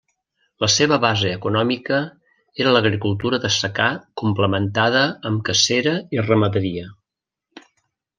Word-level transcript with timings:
La 0.63 0.67
seva 0.75 0.95
base 1.01 1.33
econòmica 1.39 1.99
era 2.65 2.71
l'agricultura 2.75 3.39
de 3.43 3.51
secà 3.57 3.89
complementada 4.23 5.03
amb 5.31 5.45
cacera 5.51 5.95
i 6.19 6.25
ramaderia. 6.29 6.89